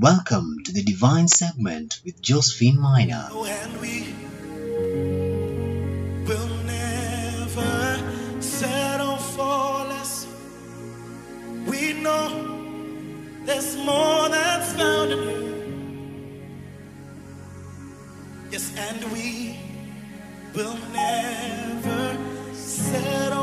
[0.00, 3.28] Welcome to the Divine Segment with Josephine Minor.
[3.30, 4.12] Oh, and we
[6.26, 10.26] will never settle for less.
[11.68, 12.28] We know
[13.44, 15.44] there's more that's found in you.
[18.50, 19.56] Yes, and we
[20.56, 22.18] will never
[22.52, 23.33] settle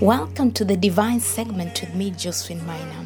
[0.00, 3.04] Welcome to the divine segment with me, Josephine Minor.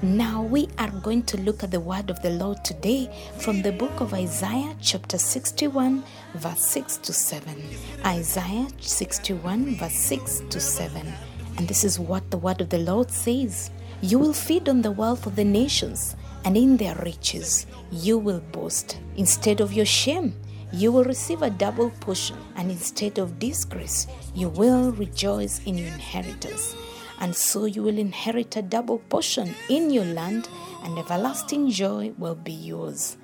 [0.00, 3.72] Now we are going to look at the word of the Lord today from the
[3.72, 7.62] book of Isaiah, chapter 61, verse 6 to 7.
[8.06, 11.12] Isaiah 61, verse 6 to 7.
[11.58, 13.70] And this is what the word of the Lord says
[14.00, 18.40] You will feed on the wealth of the nations, and in their riches you will
[18.40, 18.98] boast.
[19.16, 20.34] Instead of your shame,
[20.72, 25.88] you will receive a double portion, and instead of disgrace, you will rejoice in your
[25.88, 26.74] inheritance.
[27.20, 30.48] And so you will inherit a double portion in your land,
[30.82, 33.16] and everlasting joy will be yours.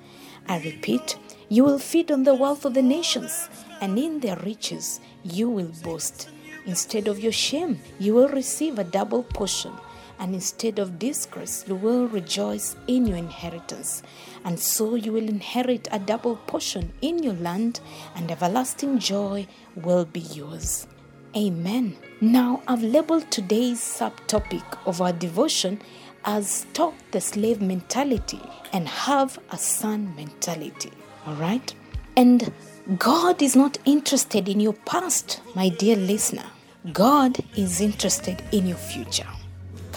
[0.47, 1.17] I repeat,
[1.49, 3.49] you will feed on the wealth of the nations,
[3.81, 6.29] and in their riches you will boast.
[6.65, 9.71] Instead of your shame, you will receive a double portion,
[10.19, 14.03] and instead of disgrace, you will rejoice in your inheritance.
[14.43, 17.79] And so you will inherit a double portion in your land,
[18.15, 20.87] and everlasting joy will be yours.
[21.35, 21.97] Amen.
[22.21, 25.81] Now, I've labeled today's subtopic of our devotion
[26.25, 28.41] as Stop the Slave Mentality
[28.73, 30.91] and Have a Son Mentality.
[31.25, 31.73] All right?
[32.15, 32.51] And
[32.97, 36.45] God is not interested in your past, my dear listener.
[36.93, 39.27] God is interested in your future.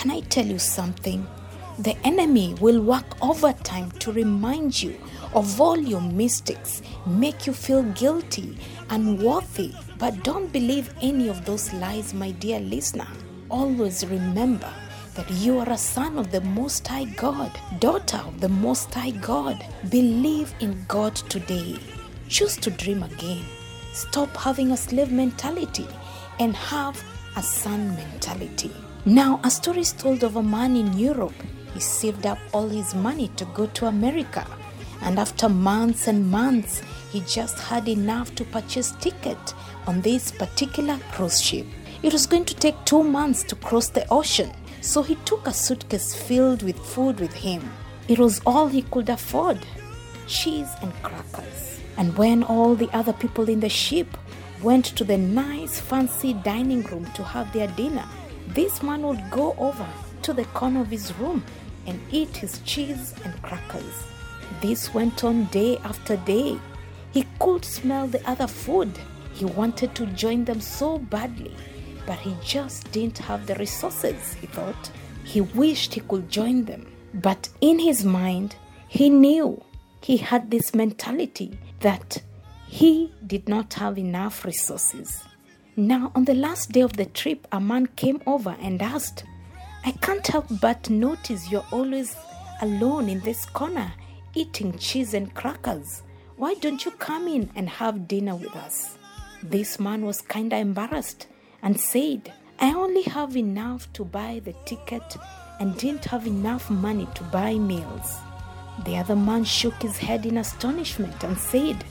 [0.00, 1.26] Can I tell you something?
[1.80, 4.98] The enemy will work overtime to remind you
[5.34, 8.56] of all your mistakes, make you feel guilty,
[8.88, 9.74] and unworthy.
[9.98, 13.08] But don't believe any of those lies, my dear listener.
[13.50, 14.72] Always remember
[15.16, 19.10] that you are a son of the Most High God, daughter of the Most High
[19.10, 19.62] God.
[19.90, 21.76] Believe in God today.
[22.26, 23.44] Choose to dream again.
[23.92, 25.86] Stop having a slave mentality
[26.38, 27.04] and have
[27.36, 28.72] a son mentality.
[29.06, 31.34] Now, a story is told of a man in Europe.
[31.72, 34.46] He saved up all his money to go to America.
[35.00, 39.54] And after months and months, he just had enough to purchase ticket
[39.86, 41.66] on this particular cruise ship.
[42.02, 44.52] It was going to take two months to cross the ocean,
[44.82, 47.62] so he took a suitcase filled with food with him.
[48.06, 49.58] It was all he could afford
[50.26, 51.80] cheese and crackers.
[51.96, 54.08] And when all the other people in the ship
[54.62, 58.06] went to the nice fancy dining room to have their dinner,
[58.54, 59.86] this man would go over
[60.22, 61.44] to the corner of his room
[61.86, 64.04] and eat his cheese and crackers.
[64.60, 66.58] This went on day after day.
[67.12, 68.98] He could smell the other food.
[69.32, 71.54] He wanted to join them so badly,
[72.06, 74.90] but he just didn't have the resources, he thought.
[75.24, 76.86] He wished he could join them.
[77.14, 78.56] But in his mind,
[78.88, 79.62] he knew
[80.02, 82.22] he had this mentality that
[82.66, 85.24] he did not have enough resources.
[85.80, 89.24] Now, on the last day of the trip, a man came over and asked,
[89.82, 92.14] I can't help but notice you're always
[92.60, 93.90] alone in this corner
[94.34, 96.02] eating cheese and crackers.
[96.36, 98.98] Why don't you come in and have dinner with us?
[99.42, 101.28] This man was kinda embarrassed
[101.62, 105.16] and said, I only have enough to buy the ticket
[105.60, 108.18] and didn't have enough money to buy meals.
[108.84, 111.82] The other man shook his head in astonishment and said,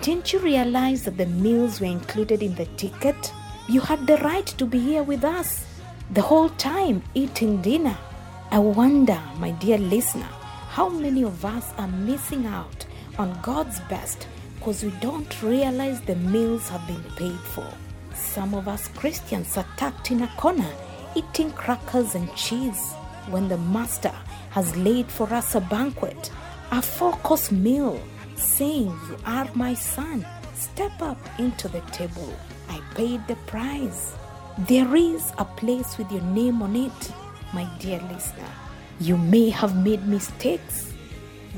[0.00, 3.32] Didn't you realize that the meals were included in the ticket?
[3.68, 5.64] You had the right to be here with us
[6.10, 7.96] the whole time eating dinner.
[8.50, 10.28] I wonder, my dear listener,
[10.70, 12.84] how many of us are missing out
[13.16, 14.26] on God's best
[14.56, 17.72] because we don't realize the meals have been paid for.
[18.12, 20.72] Some of us Christians are tucked in a corner
[21.14, 22.92] eating crackers and cheese
[23.30, 24.12] when the Master
[24.50, 26.32] has laid for us a banquet,
[26.72, 28.00] a four course meal,
[28.36, 30.26] saying, You are my son.
[30.54, 32.34] Step up into the table.
[32.68, 34.14] I paid the price.
[34.58, 37.12] There is a place with your name on it,
[37.52, 38.50] my dear listener.
[39.00, 40.92] You may have made mistakes,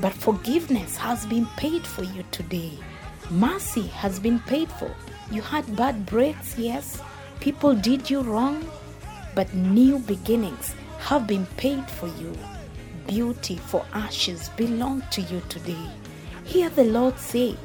[0.01, 2.73] but forgiveness has been paid for you today.
[3.29, 4.93] Mercy has been paid for.
[5.31, 7.01] You had bad breaks, yes.
[7.39, 8.65] People did you wrong,
[9.35, 12.35] but new beginnings have been paid for you.
[13.07, 15.98] Beauty for ashes belong to you today.
[16.49, 17.55] Hear the Lord say,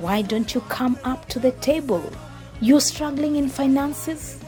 [0.00, 2.02] Why don't you come up to the table?
[2.60, 4.40] You're struggling in finances?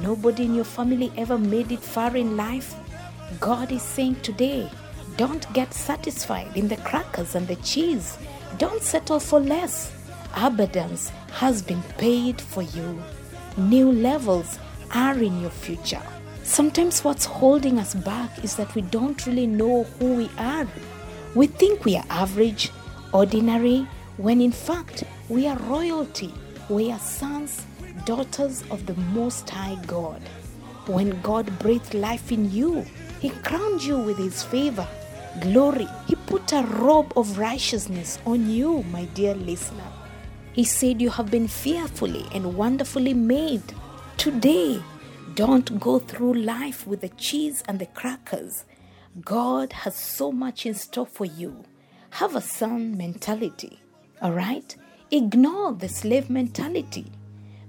[0.00, 2.76] Nobody in your family ever made it far in life?
[3.40, 4.70] God is saying today,
[5.16, 8.16] don't get satisfied in the crackers and the cheese.
[8.58, 9.92] Don't settle for less.
[10.36, 13.02] Abundance has been paid for you.
[13.56, 14.60] New levels
[14.94, 16.06] are in your future.
[16.44, 20.68] Sometimes what's holding us back is that we don't really know who we are.
[21.34, 22.70] We think we are average,
[23.12, 23.86] ordinary,
[24.16, 26.32] when in fact we are royalty.
[26.68, 27.66] We are sons,
[28.04, 30.22] daughters of the Most High God.
[30.86, 32.84] When God breathed life in you,
[33.20, 34.86] He crowned you with His favor,
[35.40, 35.88] glory.
[36.08, 39.90] He put a robe of righteousness on you, my dear listener.
[40.52, 43.74] He said, You have been fearfully and wonderfully made.
[44.16, 44.82] Today,
[45.34, 48.64] don't go through life with the cheese and the crackers.
[49.24, 51.64] God has so much in store for you.
[52.16, 53.80] Have a son mentality,
[54.20, 54.76] all right?
[55.10, 57.06] Ignore the slave mentality.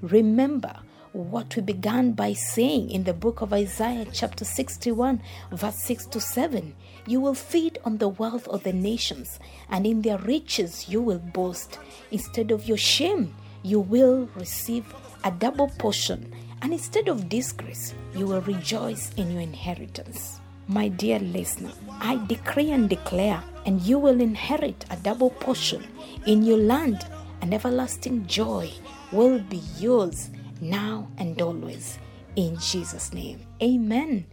[0.01, 0.81] Remember
[1.13, 5.21] what we began by saying in the book of Isaiah, chapter 61,
[5.53, 6.75] verse 6 to 7.
[7.07, 11.19] You will feed on the wealth of the nations, and in their riches you will
[11.19, 11.79] boast.
[12.11, 14.93] Instead of your shame, you will receive
[15.23, 20.41] a double portion, and instead of disgrace, you will rejoice in your inheritance.
[20.67, 25.85] My dear listener, I decree and declare, and you will inherit a double portion
[26.25, 27.05] in your land.
[27.41, 28.71] An everlasting joy
[29.11, 30.29] will be yours
[30.61, 31.99] now and always.
[32.37, 34.25] In Jesus' name, amen.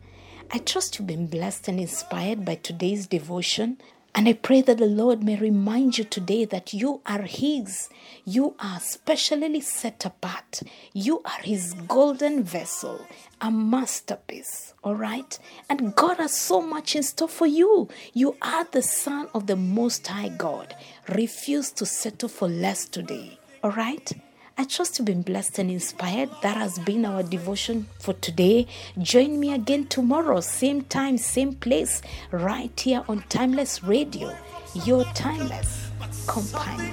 [0.53, 3.79] I trust you've been blessed and inspired by today's devotion.
[4.13, 7.89] And I pray that the Lord may remind you today that you are His.
[8.25, 10.63] You are specially set apart.
[10.93, 13.07] You are His golden vessel,
[13.41, 14.75] a masterpiece.
[14.83, 15.39] All right?
[15.69, 17.89] And God has so much in store for you.
[18.13, 20.75] You are the Son of the Most High God.
[21.09, 23.39] Refuse to settle for less today.
[23.63, 24.13] All right?
[24.61, 26.29] I trust you've been blessed and inspired.
[26.43, 28.67] That has been our devotion for today.
[28.99, 34.37] Join me again tomorrow, same time, same place, right here on Timeless Radio,
[34.85, 35.89] your timeless
[36.27, 36.93] companion.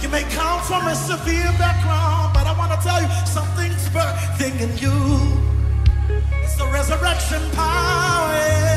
[0.00, 4.60] You may come from a severe background, but I want to tell you something's birthing
[4.60, 4.94] in you.
[6.44, 8.69] It's the resurrection power.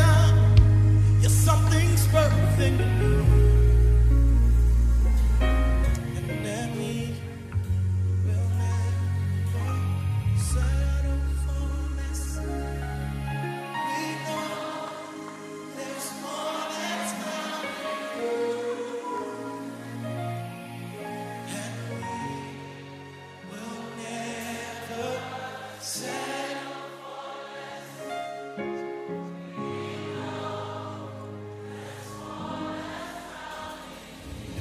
[25.96, 26.02] If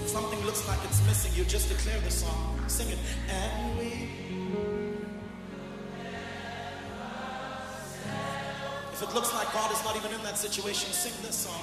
[0.09, 2.63] something looks like it's missing, you just declare the song.
[2.69, 2.99] Sing it.
[3.31, 4.11] And we.
[8.93, 11.63] If it looks like God is not even in that situation, sing this song.